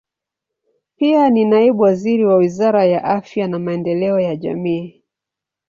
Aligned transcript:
Pia 0.95 1.29
ni 1.29 1.45
naibu 1.45 1.83
waziri 1.83 2.25
wa 2.25 2.35
Wizara 2.35 2.85
ya 2.85 3.03
Afya 3.03 3.47
na 3.47 3.59
Maendeleo 3.59 4.19
ya 4.19 4.35
Jamii. 4.35 5.03